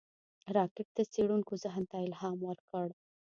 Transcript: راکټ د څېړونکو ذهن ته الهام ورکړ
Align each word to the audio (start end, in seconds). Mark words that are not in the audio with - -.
راکټ 0.55 0.87
د 0.97 0.99
څېړونکو 1.13 1.53
ذهن 1.63 1.83
ته 1.91 1.97
الهام 2.07 2.37
ورکړ 2.49 2.87